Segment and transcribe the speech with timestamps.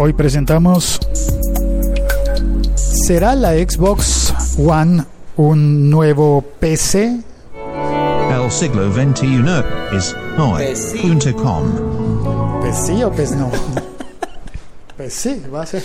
[0.00, 1.00] Hoy presentamos
[2.76, 5.02] ¿Será la Xbox One
[5.36, 7.20] un nuevo PC?
[8.30, 9.42] El siglo XXI
[9.96, 12.60] es hoy.com.
[12.60, 13.50] ¿Pues sí o pues no?
[14.96, 15.82] pues sí, va a ser.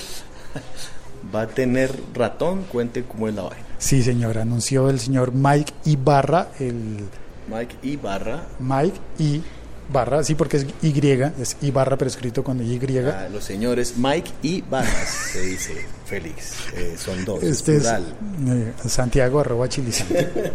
[1.34, 3.66] Va a tener ratón, cuente cómo es la vaina.
[3.80, 7.06] Sí, señor, anunció el señor Mike Ibarra, el
[7.50, 8.44] Mike Ibarra.
[8.60, 9.42] Mike I
[9.92, 10.94] barra, sí, porque es Y,
[11.42, 12.80] es Ibarra, pero escrito con Y.
[13.00, 16.56] Ah, los señores Mike y Barras, se dice Félix.
[16.76, 17.44] Eh, son dos.
[17.44, 20.32] Este es, eh, Santiago arroba chilisante.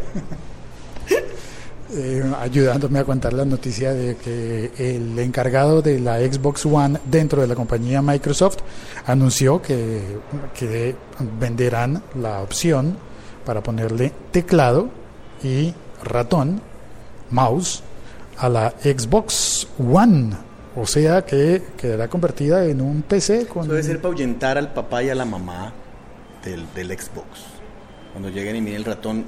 [1.94, 7.40] eh, ayudándome a contar la noticia de que el encargado de la Xbox One dentro
[7.40, 8.58] de la compañía Microsoft
[9.06, 10.18] anunció que,
[10.54, 10.94] que
[11.38, 12.96] venderán la opción
[13.44, 14.90] para ponerle teclado
[15.42, 16.60] y ratón,
[17.30, 17.82] mouse,
[18.38, 20.36] a la Xbox One.
[20.76, 23.64] O sea que quedará convertida en un PC con...
[23.64, 25.72] Eso debe ser para ahuyentar al papá y a la mamá
[26.44, 27.26] del, del Xbox.
[28.12, 29.24] Cuando lleguen y miren el ratón,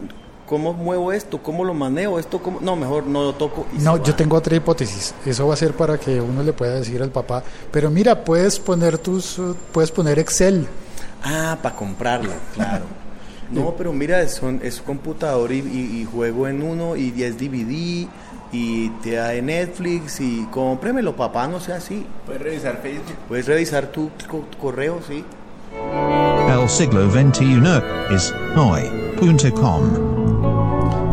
[0.47, 1.43] ¿cómo muevo esto?
[1.43, 2.21] ¿Cómo lo manejo?
[2.21, 2.61] ¿Esto cómo?
[2.61, 3.67] No, mejor no lo toco.
[3.77, 5.13] Y no, yo tengo otra hipótesis.
[5.27, 7.43] Eso va a ser para que uno le pueda decir al papá,
[7.73, 9.41] pero mira, puedes poner tus,
[9.73, 10.69] puedes poner Excel.
[11.25, 12.85] Ah, para comprarlo, claro.
[13.51, 18.09] no, pero mira, son, es computador y, y, y juego en uno y es DVD
[18.53, 22.07] y te da de Netflix y cómpremelo, papá, no sea así.
[22.27, 23.17] Puedes revisar Facebook.
[23.29, 25.25] Puedes revisar tu, tu correo, sí.
[26.49, 27.61] El siglo XXI
[28.15, 30.19] es hoy.com.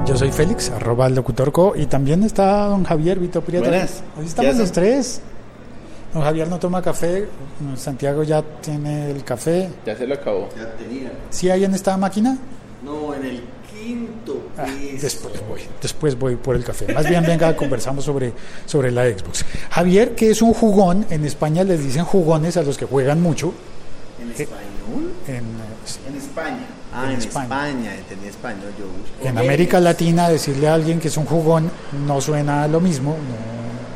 [0.06, 3.70] Yo soy Félix, arroba el locutorco, y también está don Javier Vito Prieto.
[3.70, 4.04] Buenas.
[4.18, 5.22] Hoy estamos los tres.
[6.14, 7.28] Don Javier no toma café,
[7.76, 9.70] Santiago ya tiene el café.
[9.86, 10.50] Ya se lo acabó.
[10.58, 11.12] Ya tenía.
[11.30, 12.38] ¿Sí hay en esta máquina?
[12.84, 13.44] No, en el
[13.78, 14.66] quinto Ah,
[15.00, 16.92] después voy, después voy por el café.
[16.94, 18.34] Más bien venga, conversamos sobre,
[18.66, 19.46] sobre la Xbox.
[19.70, 23.54] Javier, que es un jugón, en España les dicen jugones a los que juegan mucho.
[24.22, 25.12] ¿En español?
[25.28, 25.44] En,
[26.12, 26.66] En España.
[26.94, 27.44] Ah, En en, España.
[27.46, 27.96] España.
[27.96, 29.28] entendí español yo.
[29.30, 31.70] en América Latina decirle a alguien que es un jugón
[32.08, 33.12] no suena a lo mismo,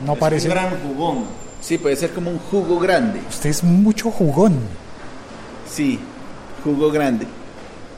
[0.02, 0.48] no, no Es parece...
[0.48, 1.26] un gran jugón.
[1.62, 3.22] Sí, puede ser como un jugo grande.
[3.30, 4.60] Usted es mucho jugón.
[5.72, 6.00] Sí,
[6.64, 7.26] jugo grande.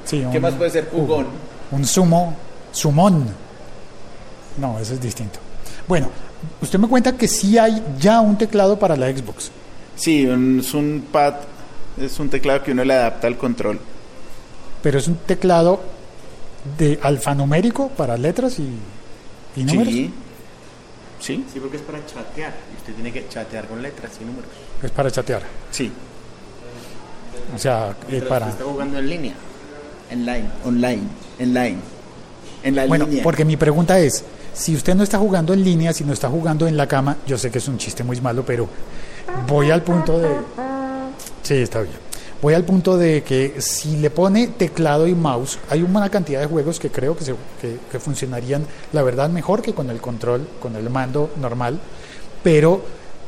[0.05, 1.27] Sí, ¿Qué más puede ser jugón?
[1.73, 2.35] Un sumo,
[2.71, 3.25] sumón.
[4.57, 5.39] No, eso es distinto.
[5.87, 6.07] Bueno,
[6.61, 9.51] usted me cuenta que sí hay ya un teclado para la Xbox.
[9.95, 11.35] Sí, un- es un pad,
[11.99, 13.79] es un teclado que uno le adapta al control.
[14.81, 15.79] pero es un teclado
[16.77, 18.67] de alfanumérico para letras y,
[19.55, 19.93] y números.
[19.93, 20.13] Sí.
[21.21, 22.53] Sí, Sí, porque es para chatear.
[22.73, 24.49] Y usted tiene que chatear con letras y números.
[24.81, 25.41] Es para chatear.
[25.71, 25.89] sí.
[27.55, 28.47] O sea, eh, para...
[28.47, 29.33] usted está jugando en línea.
[30.11, 31.01] Online, online,
[31.39, 31.77] online.
[32.63, 33.23] En la Bueno, línea.
[33.23, 36.67] porque mi pregunta es, si usted no está jugando en línea, si no está jugando
[36.67, 38.67] en la cama, yo sé que es un chiste muy malo, pero
[39.47, 40.29] voy al punto de...
[41.41, 41.95] Sí, está bien.
[42.41, 46.45] Voy al punto de que si le pone teclado y mouse, hay una cantidad de
[46.45, 50.47] juegos que creo que, se- que- que funcionarían, la verdad, mejor que con el control,
[50.61, 51.79] con el mando normal,
[52.43, 52.81] pero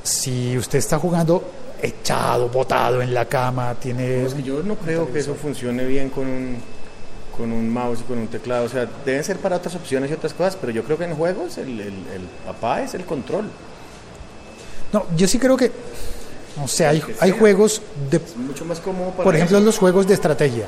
[0.04, 1.44] si usted está jugando
[1.82, 4.26] echado, botado en la cama, tiene...
[4.26, 6.58] Es que yo no creo que eso funcione bien con un,
[7.38, 8.66] con un mouse y con un teclado.
[8.66, 11.16] O sea, deben ser para otras opciones y otras cosas, pero yo creo que en
[11.16, 13.46] juegos el, el, el papá es el control.
[14.94, 15.72] No, yo sí creo que...
[16.64, 19.66] O sea, hay, hay juegos de Es mucho más cómodo para Por ejemplo, eso.
[19.66, 20.68] los juegos de estrategia.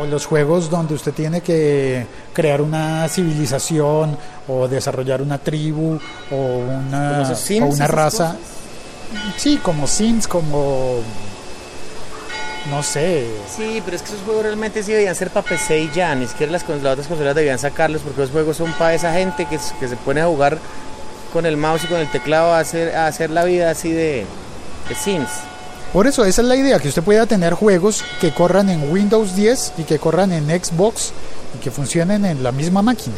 [0.00, 4.16] O los juegos donde usted tiene que crear una civilización
[4.48, 5.98] o desarrollar una tribu
[6.30, 8.36] o una, ¿Como esos Sims, o una raza.
[9.36, 11.00] Sí, como Sims, como...
[12.70, 13.26] No sé.
[13.54, 16.26] Sí, pero es que esos juegos realmente sí debían ser para PC y ya, ni
[16.26, 19.58] siquiera las, las otras consolas debían sacarlos porque los juegos son para esa gente que
[19.58, 20.58] se pone a jugar
[21.32, 24.26] con el mouse y con el teclado a hacer, a hacer la vida así de,
[24.88, 25.30] de Sims.
[25.92, 29.34] Por eso, esa es la idea, que usted pueda tener juegos que corran en Windows
[29.34, 31.10] 10 y que corran en Xbox
[31.56, 33.16] y que funcionen en la misma máquina.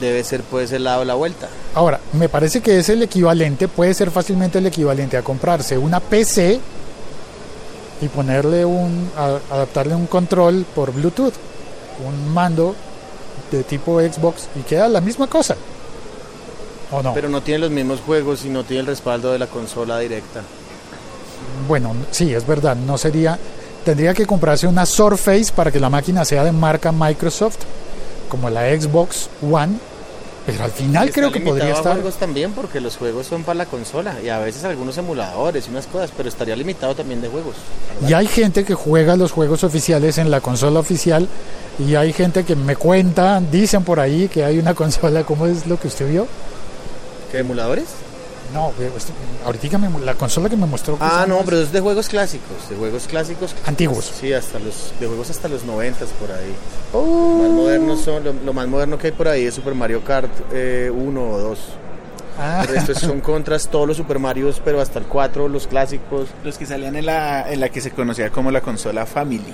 [0.00, 1.48] Debe ser por ese lado la vuelta.
[1.74, 6.00] Ahora, me parece que es el equivalente, puede ser fácilmente el equivalente a comprarse una
[6.00, 6.60] PC
[8.02, 11.34] y ponerle un, a- adaptarle un control por Bluetooth,
[12.06, 12.74] un mando
[13.50, 15.56] de tipo Xbox y queda la misma cosa.
[16.92, 17.14] ¿O no?
[17.14, 20.42] Pero no tiene los mismos juegos y no tiene el respaldo de la consola directa.
[21.68, 23.38] Bueno, sí, es verdad, no sería,
[23.84, 27.58] tendría que comprarse una Surface para que la máquina sea de marca Microsoft,
[28.28, 29.74] como la Xbox One,
[30.46, 31.92] pero al final Está creo que podría a estar...
[31.94, 35.70] juegos también porque los juegos son para la consola y a veces algunos emuladores y
[35.70, 37.56] unas cosas, pero estaría limitado también de juegos.
[38.08, 41.28] Y hay gente que juega los juegos oficiales en la consola oficial
[41.78, 45.66] y hay gente que me cuenta, dicen por ahí que hay una consola, ¿cómo es
[45.66, 46.26] lo que usted vio?
[47.30, 47.86] ¿Qué emuladores?
[48.52, 49.12] No, eh, esto-
[49.44, 50.98] ahorita me- la consola que me mostró...
[50.98, 53.54] que Ah, no, pero es de juegos clásicos, de juegos clásicos.
[53.64, 54.12] Antiguos.
[54.20, 56.52] Sí, hasta los, de juegos hasta los noventas por ahí.
[56.92, 57.38] Oh.
[57.42, 60.30] Más modernos son, lo, lo más moderno que hay por ahí es Super Mario Kart
[60.52, 61.58] eh, 1 o 2.
[62.38, 66.28] Ah, resto son contras todos los Super Marios, pero hasta el 4, los clásicos.
[66.42, 69.52] Los que salían en la, en la que se conocía como la consola Family.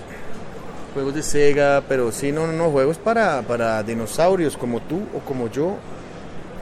[0.95, 5.19] Juegos de Sega, pero sí, no, no, no, juegos para, para dinosaurios como tú o
[5.21, 5.77] como yo.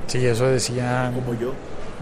[0.09, 1.53] sí, eso decía, Como yo.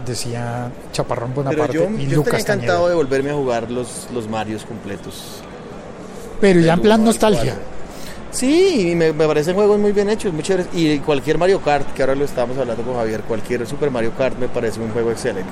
[0.05, 2.89] Decía Chaparrón Pero Bonaparte yo, y yo estaría Lucas encantado Tañeda.
[2.89, 5.41] de volverme a jugar los, los Marios completos.
[6.41, 7.55] Pero ya en plan nostalgia.
[8.31, 10.67] Sí, y me, me parecen juegos muy bien hechos, muy chéveres.
[10.73, 14.37] Y cualquier Mario Kart, que ahora lo estábamos hablando con Javier, cualquier Super Mario Kart
[14.39, 15.49] me parece un juego excelente.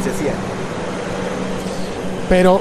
[0.00, 0.32] Así hacía.
[2.28, 2.60] Pero,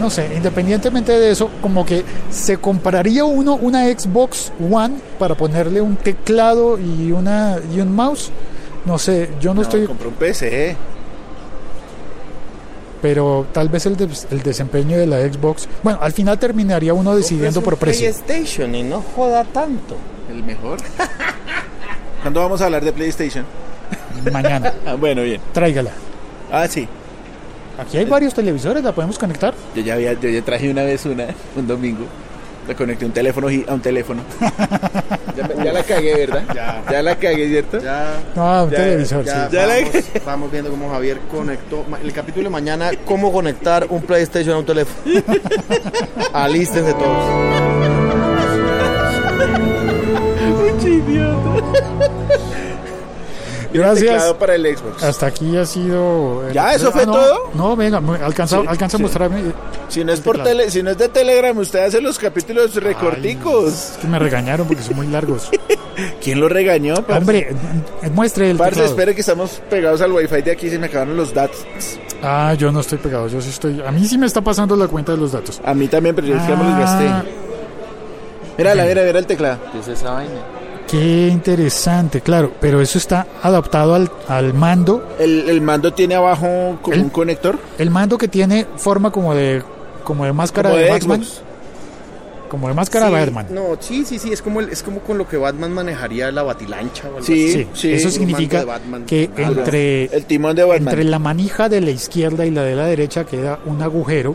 [0.00, 5.80] no sé, independientemente de eso, como que se compraría uno una Xbox One para ponerle
[5.80, 8.30] un teclado y, una, y un mouse.
[8.86, 10.76] No sé, yo no, estoy, Compré un PC.
[13.02, 15.68] pero tal vez el, des- el desempeño de la Xbox.
[15.82, 18.10] Bueno, al final terminaría uno decidiendo por precio.
[18.10, 19.96] PlayStation y no joda tanto.
[20.30, 20.78] El mejor.
[22.22, 23.44] ¿Cuándo vamos a hablar de PlayStation?
[24.32, 25.40] Mañana, Ah, bueno, bien.
[25.52, 25.90] tráigala.
[26.52, 26.86] Ah, sí.
[27.78, 29.54] Aquí hay varios televisores, la podemos conectar.
[29.74, 31.26] Yo ya, había, yo ya traje una vez una,
[31.56, 32.04] un domingo.
[32.68, 34.22] Le conecté un teléfono a un teléfono.
[35.36, 36.44] ya, ya la cagué, ¿verdad?
[36.90, 37.02] Ya.
[37.02, 37.78] la cagué, ¿cierto?
[37.80, 39.56] Ya, No, un Ya, televisor, ya, sí.
[39.56, 41.84] Ya la- vamos, vamos viendo cómo Javier conectó.
[42.04, 45.00] El capítulo de mañana, cómo conectar un PlayStation a un teléfono.
[46.34, 47.24] Alístense todos.
[50.40, 50.78] Y un
[53.72, 54.00] Gracias.
[54.00, 55.02] teclado para el Xbox.
[55.02, 56.46] Hasta aquí ha sido.
[56.46, 56.74] el- ¿Ya?
[56.74, 57.50] ¿Eso fue no, todo?
[57.54, 59.02] No, venga, alcanza, Sí, alcanza sí.
[59.02, 59.42] a mostrarme.
[59.88, 60.58] Si no es por teclado.
[60.58, 63.72] tele, si no es de Telegram, usted hace los capítulos recorticos.
[63.92, 65.50] Es que me regañaron porque son muy largos.
[66.22, 66.94] ¿Quién lo regañó?
[66.96, 67.18] parce?
[67.18, 67.54] Hombre,
[68.02, 68.90] eh, muestre el Parce, teclado.
[68.90, 71.64] espere que estamos pegados al wifi de aquí y se me acabaron los datos.
[72.22, 73.82] Ah, yo no estoy pegado, yo sí estoy.
[73.86, 75.60] A mí sí me está pasando la cuenta de los datos.
[75.64, 77.04] A mí también, pero yo es que ya me los Ah, gasté.
[78.58, 79.58] Mira, mira, mira el teclado.
[79.72, 80.32] ¿Qué es esa vaina?
[80.90, 85.06] Qué interesante, claro, pero eso está adaptado al, al mando.
[85.20, 87.58] El, el mando tiene abajo como El- un conector.
[87.78, 89.62] El mando que tiene forma como de
[90.02, 91.24] como de máscara Como de, de Batman.
[92.48, 93.46] Como de máscara de Batman.
[93.50, 96.42] No, sí, sí, sí, es como, el- es como con lo que Batman manejaría la
[96.42, 97.52] batilancha o algo Sí, así.
[97.62, 97.92] Sí, sí.
[97.92, 99.04] eso significa Batman.
[99.04, 100.88] que Ah, entre, El timón de Batman.
[100.88, 104.34] entre la manija de la izquierda y la de la derecha queda un agujero,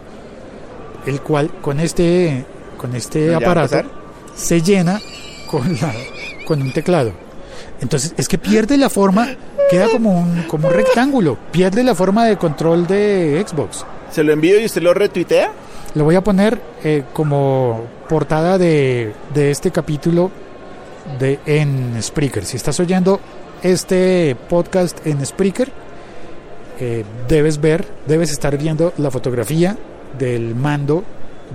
[1.06, 2.46] el cual con este,
[2.78, 3.82] con este ¿Ya va a aparato
[4.34, 5.02] se llena
[5.52, 5.94] con, la,
[6.46, 7.12] con un teclado.
[7.82, 9.28] Entonces es que pierde la forma,
[9.70, 13.86] queda como un, como un rectángulo, pierde la forma de control de Xbox.
[14.12, 15.52] Se lo envío y usted lo retuitea.
[15.96, 20.32] Lo voy a poner eh, como portada de, de este capítulo
[21.20, 22.46] de en Spreaker.
[22.46, 23.20] Si estás oyendo
[23.64, 25.72] este podcast en Spreaker,
[26.80, 29.78] eh, debes ver, debes estar viendo la fotografía
[30.18, 31.04] del mando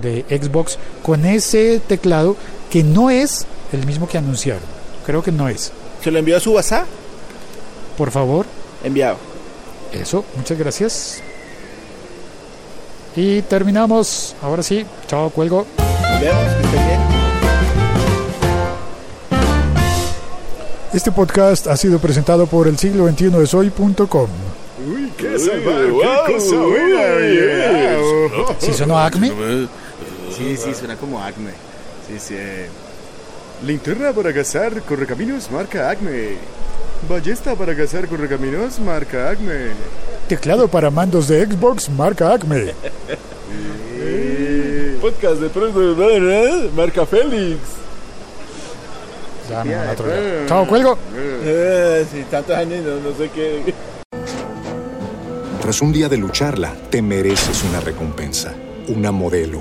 [0.00, 2.36] de Xbox con ese teclado
[2.70, 4.79] que no es el mismo que anunciaron.
[5.10, 5.72] Creo que no es.
[6.04, 6.86] Se lo envío a su WhatsApp.
[7.98, 8.46] Por favor,
[8.84, 9.16] Enviado.
[9.90, 11.20] eso, muchas gracias.
[13.16, 14.36] Y terminamos.
[14.40, 15.66] Ahora sí, chao, cuelgo.
[16.12, 17.00] Nos vemos, que esté bien.
[20.92, 24.28] Este podcast ha sido presentado por el siglo 21 de soy.com.
[25.16, 26.40] ¡Qué salvaje!
[28.60, 29.32] Si sonó Acme,
[30.36, 31.50] Sí, sí, suena como Acme.
[32.06, 32.36] Sí, sí.
[33.64, 36.36] Linterna para cazar correcaminos marca Acme.
[37.08, 39.72] Ballesta para cazar correcaminos marca Acme.
[40.28, 42.72] teclado para mandos de Xbox marca Acme.
[45.00, 47.58] Podcast de pronto, marca Félix.
[49.50, 50.46] Ya me van a trollear.
[50.46, 50.98] Chao, cuelgo.
[51.16, 53.74] Eh, sí, tantos años no, no sé qué.
[55.60, 58.54] Tras un día de lucharla, te mereces una recompensa,
[58.88, 59.60] una modelo,